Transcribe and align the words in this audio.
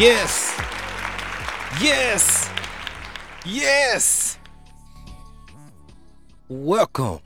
Yes. 0.00 0.56
Yes. 1.78 2.48
Yes. 3.44 4.38
Welcome 6.48 7.18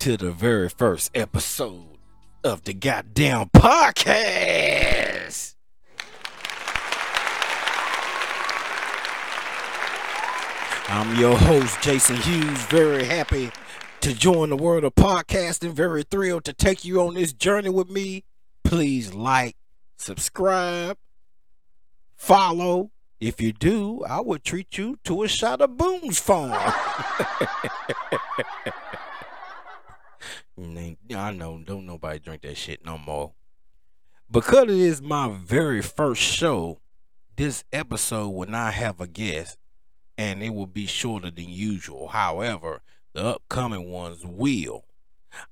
to 0.00 0.16
the 0.16 0.32
very 0.32 0.68
first 0.68 1.16
episode 1.16 1.98
of 2.42 2.64
the 2.64 2.74
goddamn 2.74 3.50
podcast. 3.50 5.54
I'm 10.88 11.20
your 11.20 11.38
host, 11.38 11.80
Jason 11.80 12.16
Hughes. 12.16 12.64
Very 12.64 13.04
happy 13.04 13.52
to 14.00 14.12
join 14.12 14.50
the 14.50 14.56
world 14.56 14.82
of 14.82 14.96
podcasting. 14.96 15.74
Very 15.74 16.02
thrilled 16.02 16.42
to 16.46 16.52
take 16.52 16.84
you 16.84 17.00
on 17.02 17.14
this 17.14 17.32
journey 17.32 17.70
with 17.70 17.88
me. 17.88 18.24
Please 18.64 19.14
like, 19.14 19.54
subscribe, 19.96 20.98
follow. 22.16 22.90
If 23.20 23.40
you 23.40 23.52
do, 23.52 24.04
I 24.04 24.20
will 24.20 24.38
treat 24.38 24.76
you 24.76 24.98
to 25.04 25.22
a 25.22 25.28
shot 25.28 25.60
of 25.62 25.76
Boone's 25.76 26.18
Farm. 26.18 26.52
I 30.58 31.30
know, 31.32 31.62
don't 31.64 31.86
nobody 31.86 32.18
drink 32.18 32.42
that 32.42 32.56
shit 32.56 32.84
no 32.84 32.98
more. 32.98 33.32
Because 34.30 34.64
it 34.64 34.70
is 34.70 35.00
my 35.00 35.28
very 35.28 35.80
first 35.80 36.20
show, 36.20 36.80
this 37.36 37.64
episode 37.72 38.30
will 38.30 38.48
not 38.48 38.74
have 38.74 39.00
a 39.00 39.06
guest 39.06 39.56
and 40.18 40.42
it 40.42 40.50
will 40.50 40.66
be 40.66 40.86
shorter 40.86 41.30
than 41.30 41.48
usual. 41.48 42.08
However, 42.08 42.80
the 43.12 43.24
upcoming 43.24 43.90
ones 43.90 44.24
will. 44.24 44.84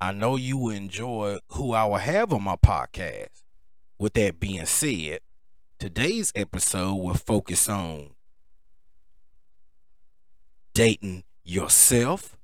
I 0.01 0.13
know 0.13 0.37
you 0.37 0.57
will 0.57 0.75
enjoy 0.75 1.39
who 1.49 1.73
I 1.73 1.85
will 1.85 1.97
have 1.97 2.33
on 2.33 2.43
my 2.43 2.57
podcast. 2.57 3.43
With 3.99 4.15
that 4.15 4.41
being 4.41 4.67
said, 4.67 5.21
today's 5.85 6.33
episode 6.35 6.95
will 6.95 7.13
focus 7.13 7.69
on 7.69 8.09
dating 10.73 11.23
yourself 11.45 12.39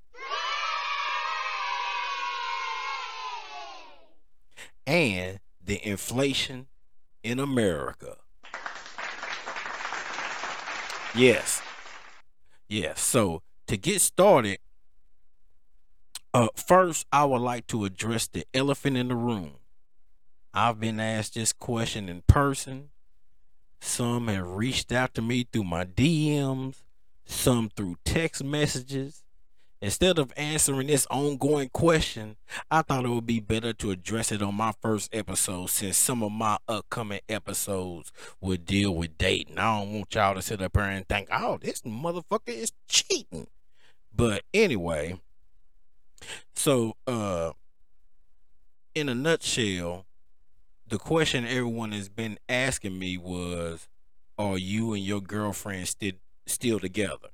and 4.87 5.41
the 5.65 5.81
inflation 5.89 6.67
in 7.23 7.39
America. 7.39 8.19
Yes. 11.15 11.63
Yes. 12.69 13.01
So 13.01 13.41
to 13.69 13.79
get 13.79 14.03
started, 14.03 14.59
uh, 16.35 16.49
first 16.55 17.07
I 17.11 17.25
would 17.25 17.41
like 17.41 17.67
to 17.69 17.87
address 17.87 18.27
the 18.27 18.45
elephant 18.53 18.99
in 18.99 19.09
the 19.09 19.17
room. 19.17 19.53
I've 20.53 20.79
been 20.79 21.01
asked 21.01 21.37
this 21.37 21.55
question 21.55 22.11
in 22.11 22.23
person. 22.27 22.91
Some 23.81 24.29
have 24.29 24.47
reached 24.47 24.93
out 24.93 25.15
to 25.15 25.23
me 25.23 25.47
through 25.51 25.65
my 25.65 25.85
DMs, 25.85 26.83
some 27.25 27.71
through 27.75 27.97
text 28.05 28.45
messages. 28.45 29.23
Instead 29.83 30.19
of 30.19 30.31
answering 30.37 30.89
this 30.89 31.07
ongoing 31.11 31.71
question, 31.71 32.37
I 32.71 32.83
thought 32.83 33.07
it 33.07 33.09
would 33.09 33.25
be 33.25 33.41
better 33.41 33.73
to 33.73 33.91
address 33.91 34.31
it 34.31 34.43
on 34.43 34.55
my 34.55 34.73
first 34.83 35.09
episode 35.15 35.71
since 35.71 35.97
some 35.97 36.23
of 36.23 36.33
my 36.33 36.59
upcoming 36.69 37.21
episodes 37.31 38.13
would 38.43 38.67
deal 38.67 38.95
with 38.95 39.17
dating. 39.17 39.57
I 39.57 39.79
don't 39.79 39.93
want 39.95 40.15
y'all 40.15 40.35
to 40.35 40.43
sit 40.43 40.61
up 40.61 40.77
here 40.77 40.85
and 40.85 41.09
think, 41.09 41.29
oh, 41.33 41.59
this 41.63 41.81
motherfucker 41.81 42.49
is 42.49 42.73
cheating. 42.89 43.47
But 44.15 44.43
anyway, 44.53 45.19
so 46.55 46.97
uh 47.07 47.53
in 48.95 49.09
a 49.09 49.15
nutshell, 49.15 50.05
the 50.91 50.99
question 50.99 51.47
everyone 51.47 51.93
has 51.93 52.09
been 52.09 52.37
asking 52.49 52.99
me 52.99 53.17
was, 53.17 53.89
are 54.37 54.59
you 54.59 54.93
and 54.93 55.05
your 55.05 55.21
girlfriend 55.21 55.87
still 55.87 56.15
still 56.47 56.81
together? 56.81 57.29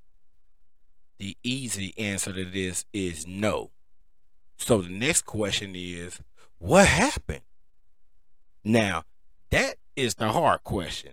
The 1.19 1.39
easy 1.43 1.95
answer 1.97 2.35
to 2.35 2.45
this 2.45 2.85
is 2.93 3.27
no. 3.27 3.71
So 4.59 4.83
the 4.83 4.91
next 4.91 5.23
question 5.23 5.73
is, 5.75 6.21
what 6.59 6.87
happened? 6.87 7.41
Now, 8.63 9.05
that 9.49 9.77
is 9.97 10.17
the 10.17 10.33
hard 10.33 10.63
question. 10.63 11.13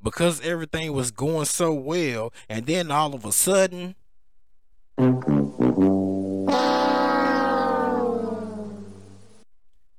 Because 0.00 0.40
everything 0.42 0.92
was 0.92 1.10
going 1.10 1.46
so 1.46 1.72
well, 1.72 2.32
and 2.48 2.66
then 2.66 2.92
all 2.92 3.14
of 3.14 3.24
a 3.24 3.32
sudden, 3.32 3.96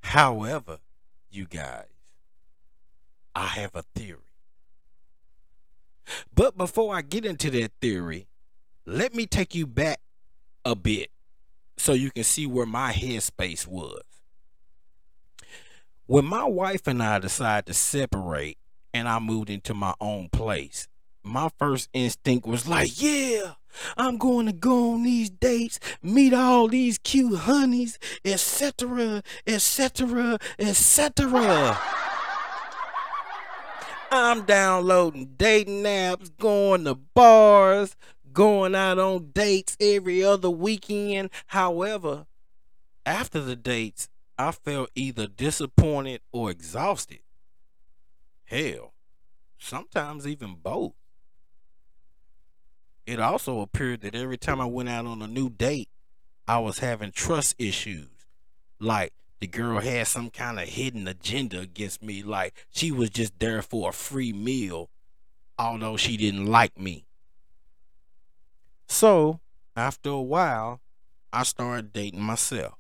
however, 0.04 0.78
you 1.32 1.46
guys, 1.46 1.86
I 3.36 3.46
have 3.48 3.76
a 3.76 3.84
theory. 3.96 4.20
But 6.34 6.58
before 6.58 6.96
I 6.96 7.02
get 7.02 7.26
into 7.26 7.50
that 7.52 7.72
theory, 7.82 8.28
let 8.86 9.14
me 9.14 9.26
take 9.26 9.54
you 9.54 9.68
back 9.68 10.00
a 10.66 10.76
bit 10.76 11.12
so 11.78 11.94
you 11.94 12.12
can 12.12 12.24
see 12.24 12.46
where 12.46 12.66
my 12.66 12.92
headspace 12.92 13.68
was. 13.68 14.02
When 16.08 16.26
my 16.26 16.44
wife 16.44 16.88
and 16.88 17.04
I 17.04 17.20
decided 17.20 17.68
to 17.68 17.74
separate 17.74 18.58
and 18.94 19.08
I 19.08 19.20
moved 19.20 19.50
into 19.50 19.74
my 19.74 19.94
own 20.02 20.30
place, 20.30 20.88
my 21.24 21.50
first 21.60 21.90
instinct 21.94 22.48
was 22.48 22.68
like, 22.68 23.02
yeah, 23.02 23.54
I'm 23.98 24.18
going 24.18 24.46
to 24.46 24.54
go 24.54 24.94
on 24.94 25.04
these 25.04 25.30
dates, 25.30 25.80
meet 26.02 26.34
all 26.34 26.68
these 26.68 26.98
cute 26.98 27.40
honeys, 27.40 28.00
etc., 28.26 29.24
etc., 29.46 30.40
etc. 30.58 31.80
I'm 34.12 34.42
downloading 34.44 35.34
dating 35.38 35.84
apps, 35.84 36.36
going 36.38 36.86
to 36.86 36.96
bars, 36.96 37.96
going 38.34 38.74
out 38.74 38.98
on 38.98 39.32
dates 39.32 39.78
every 39.80 40.24
other 40.24 40.50
weekend. 40.50 41.30
However, 41.48 42.26
after 43.06 43.40
the 43.40 43.56
dates, 43.56 44.10
I 44.38 44.52
felt 44.52 44.90
either 44.96 45.28
disappointed 45.28 46.22
or 46.32 46.50
exhausted. 46.50 47.20
Hell, 48.46 48.94
sometimes 49.58 50.26
even 50.26 50.56
both. 50.56 50.94
It 53.10 53.20
also 53.20 53.62
appeared 53.62 54.02
that 54.02 54.14
every 54.14 54.38
time 54.38 54.62
I 54.62 54.66
went 54.66 54.88
out 54.88 55.08
on 55.08 55.24
a 55.24 55.28
new 55.28 55.50
date, 55.50 55.90
I 56.48 56.60
was 56.60 56.78
having 56.78 57.12
trust 57.12 57.56
issues. 57.58 58.28
Like 58.80 59.14
the 59.40 59.48
girl 59.48 59.80
had 59.80 60.06
some 60.06 60.30
kind 60.30 60.60
of 60.60 60.68
hidden 60.68 61.08
agenda 61.08 61.60
against 61.62 62.04
me, 62.04 62.22
like 62.22 62.68
she 62.70 62.92
was 62.92 63.10
just 63.10 63.40
there 63.40 63.64
for 63.64 63.90
a 63.90 63.94
free 63.94 64.32
meal, 64.32 64.92
although 65.58 65.98
she 65.98 66.18
didn't 66.18 66.46
like 66.46 66.78
me. 66.80 67.08
So, 68.88 69.40
after 69.76 70.12
a 70.12 70.22
while, 70.22 70.80
I 71.34 71.42
started 71.42 71.92
dating 71.92 72.22
myself. 72.22 72.76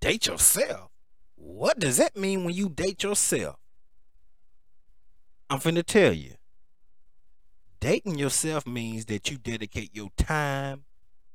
Date 0.00 0.26
yourself? 0.26 0.90
What 1.36 1.78
does 1.78 1.98
that 1.98 2.16
mean 2.16 2.42
when 2.42 2.56
you 2.56 2.70
date 2.70 3.04
yourself? 3.04 3.54
I'm 5.48 5.60
finna 5.60 5.84
tell 5.84 6.12
you. 6.12 6.34
Dating 7.80 8.18
yourself 8.18 8.66
means 8.66 9.06
that 9.06 9.30
you 9.30 9.38
dedicate 9.38 9.94
your 9.94 10.10
time, 10.18 10.84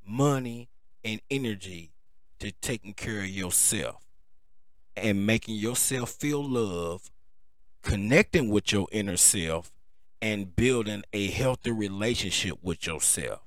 money, 0.06 0.70
and 1.04 1.20
energy 1.32 1.92
to 2.40 2.52
taking 2.62 2.94
care 2.94 3.22
of 3.22 3.28
yourself 3.28 4.04
and 4.96 5.26
making 5.26 5.56
yourself 5.56 6.12
feel 6.12 6.48
love, 6.48 7.10
connecting 7.82 8.50
with 8.50 8.72
your 8.72 8.88
inner 8.92 9.18
self, 9.18 9.72
and 10.22 10.56
building 10.56 11.04
a 11.14 11.28
healthy 11.28 11.72
relationship 11.72 12.60
with 12.62 12.86
yourself. 12.86 13.42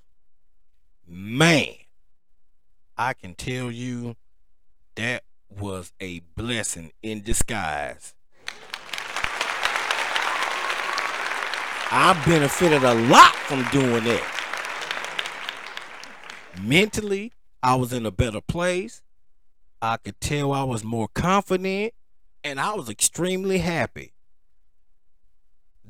Man, 1.07 1.75
I 2.97 3.15
can 3.15 3.35
tell 3.35 3.71
you 3.71 4.17
that 4.97 5.23
was 5.49 5.93
a 6.01 6.21
blessing 6.35 6.93
in 7.03 7.23
disguise. 7.23 8.15
I 11.91 12.23
benefited 12.27 12.85
a 12.85 12.95
lot 12.95 13.35
from 13.35 13.65
doing 13.73 14.05
that. 14.05 14.35
Mentally, 16.63 17.33
I 17.63 17.77
was 17.77 17.93
in 17.95 18.05
a 18.05 18.11
better 18.11 18.43
place. 18.43 19.03
I 19.81 19.97
could 19.97 20.21
tell 20.21 20.53
I 20.53 20.65
was 20.65 20.85
more 20.85 21.09
confident 21.09 21.95
and 22.45 22.61
I 22.61 22.75
was 22.75 22.91
extremely 22.91 23.59
happy. 23.59 24.13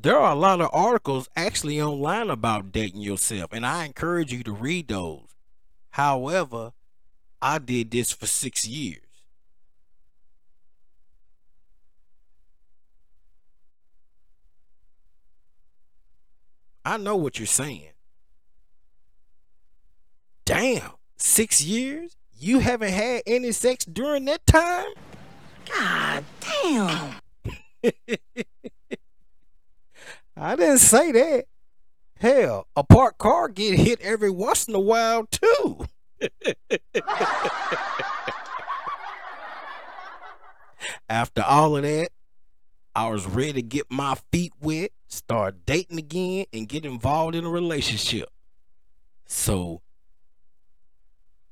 There 0.01 0.17
are 0.17 0.31
a 0.31 0.39
lot 0.39 0.61
of 0.61 0.69
articles 0.71 1.27
actually 1.35 1.81
online 1.81 2.29
about 2.29 2.71
dating 2.71 3.01
yourself, 3.01 3.51
and 3.51 3.65
I 3.65 3.83
encourage 3.83 4.31
you 4.31 4.43
to 4.43 4.53
read 4.53 4.87
those. 4.87 5.35
However, 5.91 6.71
I 7.41 7.59
did 7.59 7.91
this 7.91 8.13
for 8.13 8.25
six 8.25 8.65
years. 8.65 9.08
I 16.85 16.97
know 16.97 17.15
what 17.15 17.39
you're 17.39 17.45
saying. 17.45 17.91
Damn, 20.45 20.91
six 21.17 21.61
years? 21.61 22.15
You 22.37 22.59
haven't 22.59 22.93
had 22.93 23.23
any 23.27 23.51
sex 23.51 23.85
during 23.85 24.25
that 24.25 24.45
time? 24.45 24.87
God 25.69 26.23
damn. 26.63 27.15
I 30.37 30.55
didn't 30.55 30.77
say 30.79 31.11
that. 31.11 31.45
Hell, 32.17 32.67
a 32.75 32.83
parked 32.83 33.17
car 33.17 33.47
get 33.49 33.77
hit 33.77 34.01
every 34.01 34.29
once 34.29 34.67
in 34.67 34.75
a 34.75 34.79
while 34.79 35.25
too. 35.25 35.85
After 41.09 41.41
all 41.43 41.77
of 41.77 41.83
that, 41.83 42.09
I 42.99 43.07
was 43.07 43.25
ready 43.25 43.53
to 43.53 43.61
get 43.61 43.89
my 43.89 44.15
feet 44.29 44.51
wet, 44.59 44.91
start 45.07 45.65
dating 45.65 45.99
again, 45.99 46.47
and 46.51 46.67
get 46.67 46.83
involved 46.83 47.33
in 47.33 47.45
a 47.45 47.49
relationship. 47.49 48.27
So 49.25 49.81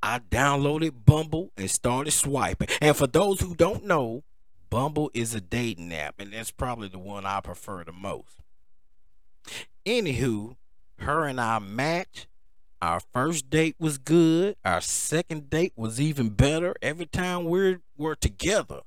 I 0.04 0.20
downloaded 0.20 1.06
Bumble 1.06 1.54
and 1.56 1.72
started 1.72 2.12
swiping. 2.12 2.68
And 2.82 2.98
for 2.98 3.08
those 3.08 3.40
who 3.40 3.56
don't 3.56 3.86
know, 3.86 4.26
Bumble 4.70 5.10
is 5.14 5.34
a 5.34 5.40
dating 5.40 5.94
app, 5.94 6.16
and 6.20 6.34
that's 6.34 6.52
probably 6.52 6.90
the 6.90 7.00
one 7.00 7.26
I 7.26 7.40
prefer 7.40 7.86
the 7.86 7.94
most. 7.94 8.42
Anywho, 9.86 10.58
her 11.00 11.24
and 11.24 11.40
I 11.40 11.60
matched. 11.60 12.28
Our 12.82 13.00
first 13.14 13.50
date 13.50 13.78
was 13.80 13.98
good. 13.98 14.58
Our 14.66 14.82
second 14.82 15.50
date 15.50 15.72
was 15.78 16.02
even 16.02 16.28
better. 16.28 16.76
Every 16.82 17.06
time 17.06 17.46
we 17.46 17.78
were 17.96 18.18
together, 18.18 18.82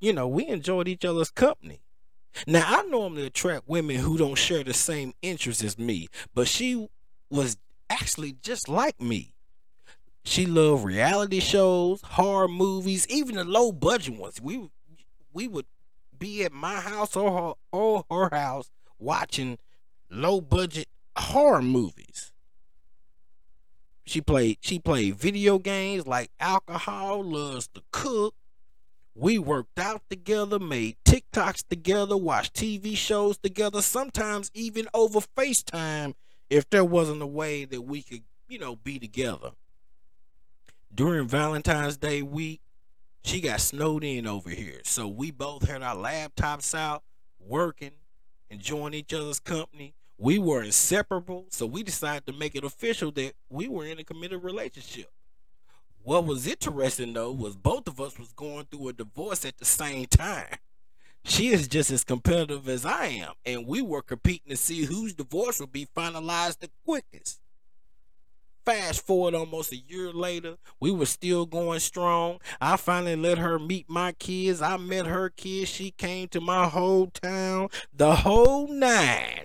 you 0.00 0.12
know, 0.12 0.28
we 0.28 0.46
enjoyed 0.46 0.88
each 0.88 1.04
other's 1.04 1.30
company. 1.30 1.82
Now, 2.46 2.64
I 2.66 2.82
normally 2.84 3.26
attract 3.26 3.68
women 3.68 3.96
who 3.96 4.16
don't 4.16 4.36
share 4.36 4.62
the 4.62 4.74
same 4.74 5.12
interests 5.22 5.64
as 5.64 5.78
me, 5.78 6.08
but 6.34 6.46
she 6.46 6.88
was 7.30 7.56
actually 7.90 8.36
just 8.42 8.68
like 8.68 9.00
me. 9.00 9.32
She 10.24 10.46
loved 10.46 10.84
reality 10.84 11.40
shows, 11.40 12.02
horror 12.02 12.48
movies, 12.48 13.06
even 13.08 13.36
the 13.36 13.44
low 13.44 13.72
budget 13.72 14.18
ones. 14.18 14.40
We 14.40 14.68
we 15.32 15.48
would 15.48 15.66
be 16.16 16.44
at 16.44 16.52
my 16.52 16.80
house 16.80 17.16
or 17.16 17.30
her, 17.30 17.52
or 17.72 18.04
her 18.10 18.36
house 18.36 18.70
watching 18.98 19.58
low 20.10 20.40
budget 20.40 20.88
horror 21.16 21.62
movies. 21.62 22.32
She 24.04 24.20
played 24.20 24.58
she 24.60 24.78
played 24.78 25.16
video 25.16 25.58
games 25.58 26.06
like 26.06 26.30
alcohol, 26.38 27.24
loves 27.24 27.68
to 27.68 27.82
cook. 27.90 28.34
We 29.20 29.36
worked 29.36 29.80
out 29.80 30.02
together, 30.08 30.60
made 30.60 30.96
TikToks 31.04 31.66
together, 31.68 32.16
watched 32.16 32.54
TV 32.54 32.96
shows 32.96 33.36
together, 33.36 33.82
sometimes 33.82 34.48
even 34.54 34.86
over 34.94 35.18
FaceTime 35.18 36.14
if 36.48 36.70
there 36.70 36.84
wasn't 36.84 37.22
a 37.22 37.26
way 37.26 37.64
that 37.64 37.82
we 37.82 38.02
could, 38.02 38.22
you 38.48 38.60
know, 38.60 38.76
be 38.76 39.00
together. 39.00 39.50
During 40.94 41.26
Valentine's 41.26 41.96
Day 41.96 42.22
week, 42.22 42.60
she 43.24 43.40
got 43.40 43.60
snowed 43.60 44.04
in 44.04 44.24
over 44.24 44.50
here. 44.50 44.82
So 44.84 45.08
we 45.08 45.32
both 45.32 45.68
had 45.68 45.82
our 45.82 45.96
laptops 45.96 46.72
out, 46.72 47.02
working, 47.40 47.94
enjoying 48.50 48.94
each 48.94 49.12
other's 49.12 49.40
company. 49.40 49.94
We 50.16 50.38
were 50.38 50.62
inseparable, 50.62 51.46
so 51.50 51.66
we 51.66 51.82
decided 51.82 52.24
to 52.26 52.32
make 52.32 52.54
it 52.54 52.62
official 52.62 53.10
that 53.12 53.32
we 53.50 53.66
were 53.66 53.84
in 53.84 53.98
a 53.98 54.04
committed 54.04 54.44
relationship. 54.44 55.10
What 56.02 56.24
was 56.24 56.46
interesting 56.46 57.12
though 57.12 57.32
was 57.32 57.56
both 57.56 57.86
of 57.88 58.00
us 58.00 58.18
was 58.18 58.32
going 58.32 58.66
through 58.66 58.88
a 58.88 58.92
divorce 58.92 59.44
at 59.44 59.58
the 59.58 59.64
same 59.64 60.06
time. 60.06 60.56
She 61.24 61.48
is 61.48 61.68
just 61.68 61.90
as 61.90 62.04
competitive 62.04 62.68
as 62.68 62.86
I 62.86 63.06
am, 63.06 63.34
and 63.44 63.66
we 63.66 63.82
were 63.82 64.00
competing 64.00 64.50
to 64.50 64.56
see 64.56 64.84
whose 64.84 65.12
divorce 65.12 65.60
would 65.60 65.72
be 65.72 65.86
finalized 65.94 66.60
the 66.60 66.70
quickest. 66.86 67.40
Fast 68.64 69.06
forward 69.06 69.34
almost 69.34 69.72
a 69.72 69.76
year 69.76 70.12
later, 70.12 70.56
we 70.78 70.90
were 70.90 71.06
still 71.06 71.46
going 71.46 71.80
strong. 71.80 72.38
I 72.60 72.76
finally 72.76 73.16
let 73.16 73.38
her 73.38 73.58
meet 73.58 73.88
my 73.88 74.12
kids. 74.12 74.60
I 74.60 74.76
met 74.76 75.06
her 75.06 75.30
kids. 75.30 75.70
She 75.70 75.90
came 75.90 76.28
to 76.28 76.40
my 76.40 76.68
whole 76.68 77.06
town, 77.06 77.68
the 77.94 78.14
whole 78.16 78.68
nine. 78.68 79.42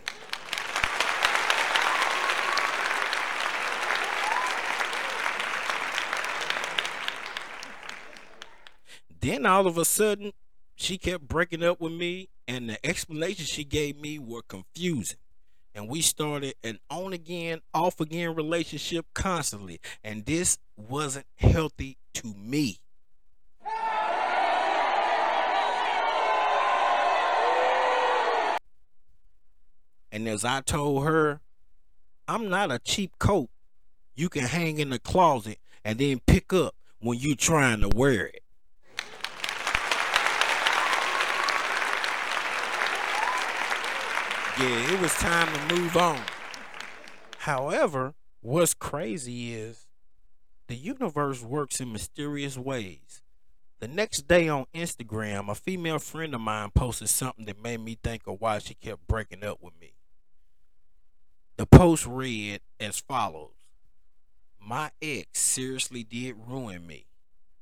Then 9.24 9.46
all 9.46 9.68
of 9.68 9.78
a 9.78 9.86
sudden, 9.86 10.34
she 10.76 10.98
kept 10.98 11.28
breaking 11.28 11.64
up 11.64 11.80
with 11.80 11.94
me, 11.94 12.28
and 12.48 12.70
the 12.70 12.86
explanations 12.86 13.48
she 13.48 13.64
gave 13.64 13.98
me 13.98 14.20
were 14.20 14.42
confusing 14.42 15.18
and 15.76 15.88
we 15.88 16.02
started 16.02 16.54
an 16.64 16.80
on 16.90 17.14
again, 17.14 17.62
off 17.74 18.00
again 18.00 18.36
relationship 18.36 19.06
constantly. 19.14 19.80
And 20.04 20.26
this 20.26 20.58
wasn't 20.78 21.26
healthy 21.36 21.98
to 22.16 22.34
me. 22.36 22.78
And 30.12 30.28
as 30.28 30.46
I 30.46 30.62
told 30.62 31.06
her, 31.06 31.42
I'm 32.28 32.50
not 32.50 32.72
a 32.72 32.78
cheap 32.78 33.18
coat 33.18 33.50
you 34.16 34.30
can 34.30 34.44
hang 34.44 34.78
in 34.78 34.92
the 34.92 35.00
closet 35.00 35.58
and 35.84 35.98
then 35.98 36.22
pick 36.28 36.54
up 36.54 36.76
when 37.00 37.18
you're 37.18 37.36
trying 37.36 37.82
to 37.82 37.90
wear 37.90 38.28
it. 38.28 38.43
Yeah, 44.60 44.94
it 44.94 45.02
was 45.02 45.14
time 45.16 45.48
to 45.52 45.76
move 45.76 45.98
on. 45.98 46.22
However, 47.40 48.14
what's 48.42 48.74
crazy 48.74 49.54
is 49.54 49.88
the 50.68 50.76
universe 50.76 51.42
works 51.42 51.82
in 51.82 51.92
mysterious 51.92 52.58
ways. 52.58 53.22
The 53.80 53.88
next 53.88 54.28
day 54.28 54.48
on 54.48 54.66
Instagram, 54.74 55.50
a 55.50 55.56
female 55.56 56.00
friend 56.00 56.36
of 56.36 56.42
mine 56.42 56.70
posted 56.70 57.10
something 57.10 57.46
that 57.46 57.62
made 57.62 57.82
me 57.82 57.98
think 58.02 58.28
of 58.28 58.40
why 58.40 58.60
she 58.60 58.76
kept 58.76 59.08
breaking 59.08 59.44
up 59.44 59.58
with 59.62 59.74
me. 59.82 59.96
The 61.58 61.66
post 61.66 62.06
read 62.06 62.62
as 62.80 63.00
follows 63.00 63.56
My 64.60 64.92
ex 65.02 65.40
seriously 65.40 66.04
did 66.04 66.36
ruin 66.48 66.86
me. 66.86 67.08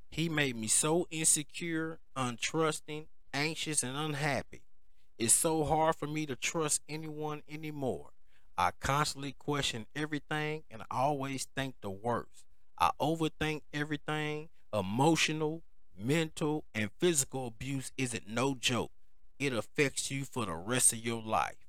He 0.09 0.27
made 0.27 0.57
me 0.57 0.67
so 0.67 1.07
insecure, 1.09 1.99
untrusting, 2.17 3.05
anxious, 3.33 3.81
and 3.81 3.95
unhappy. 3.97 4.61
It's 5.21 5.33
so 5.33 5.63
hard 5.63 5.97
for 5.97 6.07
me 6.07 6.25
to 6.25 6.35
trust 6.35 6.81
anyone 6.89 7.43
anymore. 7.47 8.09
I 8.57 8.71
constantly 8.79 9.33
question 9.33 9.85
everything 9.95 10.63
and 10.71 10.81
I 10.81 10.85
always 10.97 11.47
think 11.55 11.75
the 11.81 11.91
worst. 11.91 12.43
I 12.79 12.89
overthink 12.99 13.61
everything. 13.71 14.49
Emotional, 14.73 15.61
mental, 15.95 16.63
and 16.73 16.89
physical 16.97 17.45
abuse 17.45 17.91
isn't 17.99 18.27
no 18.27 18.55
joke. 18.55 18.89
It 19.37 19.53
affects 19.53 20.09
you 20.09 20.23
for 20.23 20.47
the 20.47 20.55
rest 20.55 20.91
of 20.91 20.97
your 20.97 21.21
life. 21.21 21.67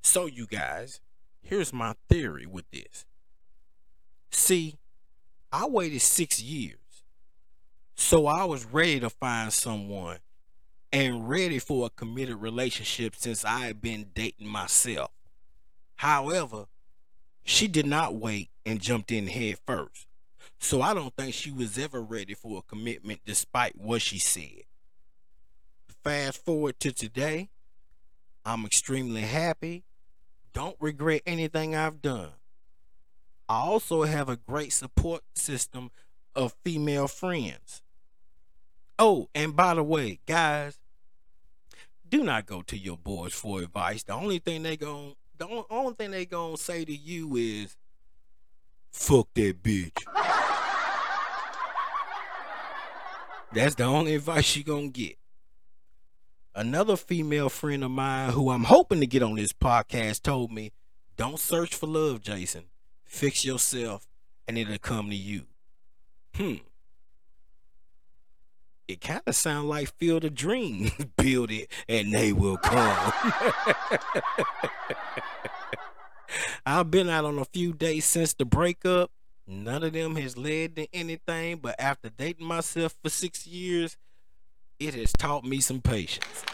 So, 0.00 0.26
you 0.26 0.46
guys, 0.46 1.00
here's 1.42 1.72
my 1.72 1.96
theory 2.08 2.46
with 2.46 2.70
this. 2.70 3.06
See, 4.30 4.76
I 5.50 5.66
waited 5.66 6.00
six 6.00 6.40
years. 6.40 6.76
So 7.96 8.28
I 8.28 8.44
was 8.44 8.66
ready 8.66 9.00
to 9.00 9.10
find 9.10 9.52
someone 9.52 10.18
and 10.92 11.28
ready 11.28 11.58
for 11.58 11.86
a 11.86 11.90
committed 11.90 12.36
relationship 12.36 13.14
since 13.16 13.44
I 13.44 13.60
had 13.60 13.80
been 13.80 14.10
dating 14.14 14.48
myself. 14.48 15.10
However, 15.96 16.66
she 17.44 17.68
did 17.68 17.86
not 17.86 18.14
wait 18.14 18.50
and 18.66 18.80
jumped 18.80 19.12
in 19.12 19.26
head 19.28 19.58
first. 19.66 20.06
So 20.58 20.82
I 20.82 20.94
don't 20.94 21.14
think 21.16 21.34
she 21.34 21.50
was 21.50 21.78
ever 21.78 22.02
ready 22.02 22.34
for 22.34 22.58
a 22.58 22.62
commitment 22.62 23.20
despite 23.24 23.80
what 23.80 24.02
she 24.02 24.18
said. 24.18 24.64
Fast 26.02 26.44
forward 26.44 26.80
to 26.80 26.92
today, 26.92 27.50
I'm 28.44 28.64
extremely 28.64 29.22
happy. 29.22 29.84
Don't 30.52 30.76
regret 30.80 31.22
anything 31.26 31.74
I've 31.74 32.02
done. 32.02 32.30
I 33.48 33.60
also 33.60 34.04
have 34.04 34.28
a 34.28 34.36
great 34.36 34.72
support 34.72 35.22
system 35.34 35.90
of 36.34 36.54
female 36.64 37.08
friends. 37.08 37.82
Oh, 39.02 39.30
and 39.34 39.56
by 39.56 39.72
the 39.72 39.82
way, 39.82 40.20
guys, 40.26 40.78
do 42.06 42.22
not 42.22 42.44
go 42.44 42.60
to 42.60 42.76
your 42.76 42.98
boys 42.98 43.32
for 43.32 43.62
advice. 43.62 44.02
The 44.02 44.12
only 44.12 44.40
thing 44.40 44.62
they 44.62 44.76
gon' 44.76 45.14
the 45.38 45.64
only 45.70 45.94
thing 45.94 46.10
they 46.10 46.26
gonna 46.26 46.58
say 46.58 46.84
to 46.84 46.94
you 46.94 47.34
is, 47.34 47.78
"Fuck 48.92 49.28
that 49.32 49.62
bitch." 49.62 50.04
That's 53.54 53.74
the 53.74 53.84
only 53.84 54.16
advice 54.16 54.54
you 54.54 54.64
gonna 54.64 54.88
get. 54.88 55.16
Another 56.54 56.98
female 56.98 57.48
friend 57.48 57.82
of 57.82 57.90
mine 57.90 58.32
who 58.32 58.50
I'm 58.50 58.64
hoping 58.64 59.00
to 59.00 59.06
get 59.06 59.22
on 59.22 59.36
this 59.36 59.54
podcast 59.54 60.20
told 60.20 60.52
me, 60.52 60.72
"Don't 61.16 61.40
search 61.40 61.74
for 61.74 61.86
love, 61.86 62.20
Jason. 62.20 62.64
Fix 63.06 63.46
yourself, 63.46 64.06
and 64.46 64.58
it'll 64.58 64.76
come 64.76 65.08
to 65.08 65.16
you." 65.16 65.46
Hmm 66.34 66.56
it 68.90 69.00
kind 69.00 69.22
of 69.24 69.34
sounds 69.36 69.66
like 69.66 69.96
Field 69.98 70.24
of 70.24 70.34
Dreams. 70.34 70.90
Build 71.16 71.50
it 71.52 71.70
and 71.88 72.12
they 72.12 72.32
will 72.32 72.56
come. 72.56 73.12
I've 76.66 76.90
been 76.90 77.08
out 77.08 77.24
on 77.24 77.38
a 77.38 77.44
few 77.44 77.72
days 77.72 78.04
since 78.04 78.34
the 78.34 78.44
breakup. 78.44 79.12
None 79.46 79.84
of 79.84 79.92
them 79.92 80.16
has 80.16 80.36
led 80.36 80.76
to 80.76 80.88
anything, 80.92 81.58
but 81.58 81.76
after 81.78 82.10
dating 82.10 82.46
myself 82.46 82.96
for 83.02 83.10
six 83.10 83.46
years, 83.46 83.96
it 84.78 84.94
has 84.94 85.12
taught 85.12 85.44
me 85.44 85.60
some 85.60 85.80
patience. 85.80 86.44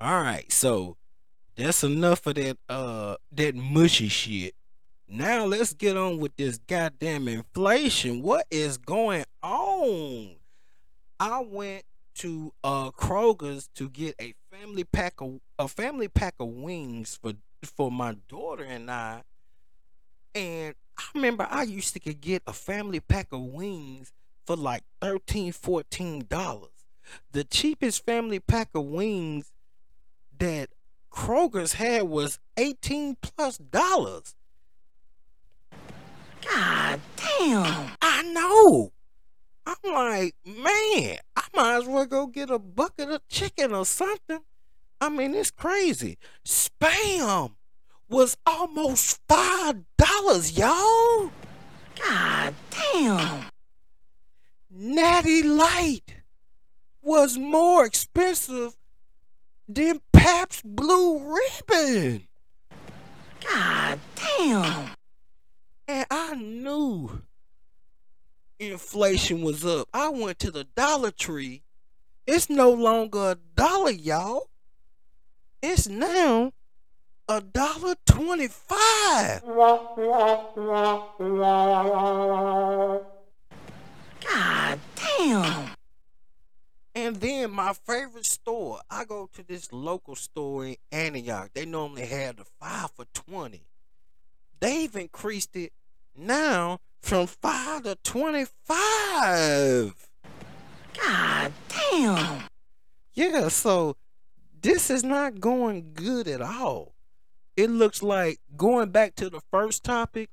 All 0.00 0.22
right, 0.22 0.50
so 0.50 0.96
that's 1.56 1.84
enough 1.84 2.26
of 2.26 2.34
that 2.36 2.56
uh 2.68 2.89
that 3.32 3.54
mushy 3.54 4.08
shit. 4.08 4.54
Now 5.08 5.44
let's 5.44 5.72
get 5.72 5.96
on 5.96 6.18
with 6.18 6.36
this 6.36 6.58
goddamn 6.58 7.26
inflation. 7.28 8.22
What 8.22 8.46
is 8.50 8.78
going 8.78 9.24
on? 9.42 10.36
I 11.18 11.40
went 11.40 11.84
to 12.14 12.52
uh 12.62 12.90
Kroger's 12.90 13.68
to 13.74 13.88
get 13.88 14.14
a 14.20 14.34
family 14.50 14.84
pack 14.84 15.14
of 15.20 15.40
a 15.58 15.68
family 15.68 16.08
pack 16.08 16.34
of 16.38 16.48
wings 16.48 17.18
for 17.20 17.32
for 17.62 17.90
my 17.90 18.16
daughter 18.28 18.64
and 18.64 18.90
I. 18.90 19.22
And 20.34 20.74
I 20.96 21.02
remember 21.14 21.46
I 21.50 21.64
used 21.64 21.94
to 21.94 22.00
get 22.00 22.42
a 22.46 22.52
family 22.52 23.00
pack 23.00 23.28
of 23.32 23.40
wings 23.40 24.12
for 24.46 24.56
like 24.56 24.82
13 25.00 25.52
14 25.52 26.26
dollars. 26.28 26.70
The 27.32 27.44
cheapest 27.44 28.04
family 28.04 28.38
pack 28.38 28.68
of 28.74 28.84
wings 28.84 29.50
that 30.38 30.70
Kroger's 31.10 31.74
had 31.74 32.04
was 32.04 32.38
18 32.56 33.16
plus 33.20 33.58
dollars. 33.58 34.34
God 36.42 37.00
damn. 37.16 37.92
I 38.00 38.22
know. 38.22 38.92
I'm 39.66 39.92
like, 39.92 40.34
man, 40.44 41.18
I 41.36 41.42
might 41.54 41.76
as 41.76 41.86
well 41.86 42.06
go 42.06 42.26
get 42.26 42.50
a 42.50 42.58
bucket 42.58 43.10
of 43.10 43.26
chicken 43.28 43.72
or 43.72 43.84
something. 43.84 44.40
I 45.00 45.08
mean, 45.08 45.34
it's 45.34 45.50
crazy. 45.50 46.18
Spam 46.44 47.52
was 48.08 48.36
almost 48.46 49.20
five 49.28 49.76
dollars, 49.96 50.56
y'all. 50.58 51.30
God 51.96 52.54
damn. 52.70 53.46
Natty 54.70 55.42
Light 55.42 56.22
was 57.02 57.38
more 57.38 57.84
expensive 57.84 58.76
than 59.68 60.00
Pabst 60.20 60.62
Blue 60.64 61.34
Ribbon. 61.34 62.28
God 63.42 63.98
damn. 64.14 64.90
And 65.88 66.06
I 66.10 66.34
knew 66.34 67.22
inflation 68.58 69.40
was 69.40 69.64
up. 69.64 69.88
I 69.94 70.10
went 70.10 70.38
to 70.40 70.50
the 70.50 70.64
Dollar 70.64 71.10
Tree. 71.10 71.62
It's 72.26 72.50
no 72.50 72.70
longer 72.70 73.30
a 73.30 73.38
dollar, 73.56 73.92
y'all. 73.92 74.50
It's 75.62 75.88
now 75.88 76.52
a 77.26 77.40
dollar 77.40 77.94
twenty-five. 78.04 79.42
God 84.28 84.78
damn. 85.16 85.69
And 86.94 87.16
then 87.16 87.52
my 87.52 87.72
favorite 87.72 88.26
store, 88.26 88.80
I 88.90 89.04
go 89.04 89.30
to 89.34 89.46
this 89.46 89.72
local 89.72 90.16
store 90.16 90.66
in 90.66 90.76
Antioch. 90.90 91.50
They 91.54 91.64
normally 91.64 92.06
have 92.06 92.36
the 92.36 92.44
five 92.44 92.90
for 92.90 93.04
twenty. 93.14 93.62
They've 94.58 94.94
increased 94.96 95.54
it 95.56 95.72
now 96.16 96.80
from 97.00 97.28
five 97.28 97.84
to 97.84 97.96
twenty-five. 98.02 98.50
God 100.98 101.52
damn. 101.68 102.42
Yeah, 103.12 103.48
so 103.48 103.96
this 104.60 104.90
is 104.90 105.04
not 105.04 105.40
going 105.40 105.92
good 105.94 106.26
at 106.26 106.42
all. 106.42 106.94
It 107.56 107.70
looks 107.70 108.02
like 108.02 108.40
going 108.56 108.90
back 108.90 109.14
to 109.16 109.30
the 109.30 109.40
first 109.50 109.84
topic, 109.84 110.28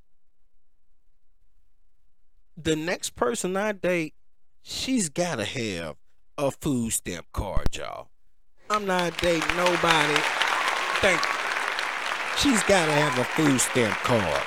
the 2.58 2.76
next 2.76 3.16
person 3.16 3.56
I 3.56 3.74
date, 3.74 4.16
she's 4.64 5.10
gotta 5.10 5.46
have 5.46 5.98
a 6.38 6.52
food 6.52 6.92
stamp 6.94 7.26
card, 7.34 7.76
y'all. 7.76 8.10
I'm 8.70 8.86
not 8.86 9.18
dating 9.20 9.56
nobody. 9.56 10.22
Thank 11.02 11.22
you. 11.22 11.38
She's 12.38 12.64
gotta 12.64 12.92
have 12.92 13.18
a 13.18 13.24
food 13.24 13.60
stamp 13.60 13.96
card. 14.04 14.44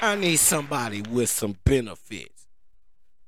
I 0.00 0.16
need 0.16 0.36
somebody 0.36 1.02
with 1.02 1.30
some 1.30 1.56
benefits. 1.64 2.46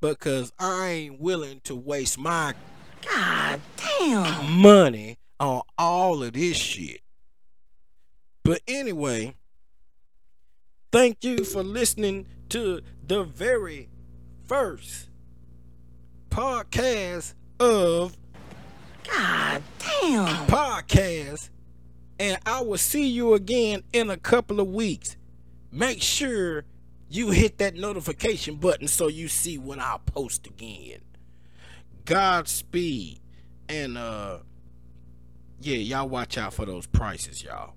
Because 0.00 0.52
I 0.58 0.88
ain't 0.88 1.20
willing 1.20 1.60
to 1.64 1.74
waste 1.74 2.18
my 2.18 2.54
God 3.02 3.60
damn. 3.98 4.52
money 4.60 5.18
on 5.38 5.62
all 5.78 6.22
of 6.22 6.32
this 6.32 6.56
shit. 6.56 7.00
But 8.42 8.60
anyway, 8.68 9.34
thank 10.92 11.24
you 11.24 11.44
for 11.44 11.62
listening 11.62 12.26
to 12.50 12.80
the 13.06 13.22
very 13.24 13.88
first 14.44 15.08
podcast 16.30 17.34
of 17.60 18.16
God 19.04 19.62
damn. 19.78 20.46
podcast. 20.46 21.50
And 22.18 22.38
I 22.46 22.62
will 22.62 22.78
see 22.78 23.08
you 23.08 23.34
again 23.34 23.82
in 23.92 24.10
a 24.10 24.16
couple 24.16 24.60
of 24.60 24.68
weeks. 24.68 25.16
Make 25.70 26.00
sure 26.00 26.64
you 27.08 27.30
hit 27.30 27.58
that 27.58 27.74
notification 27.74 28.56
button 28.56 28.88
so 28.88 29.08
you 29.08 29.28
see 29.28 29.58
when 29.58 29.80
I 29.80 29.98
post 30.06 30.46
again. 30.46 31.00
Godspeed. 32.04 33.20
And 33.68 33.98
uh 33.98 34.38
yeah, 35.60 35.76
y'all 35.76 36.08
watch 36.08 36.36
out 36.36 36.52
for 36.52 36.66
those 36.66 36.86
prices, 36.86 37.42
y'all. 37.42 37.75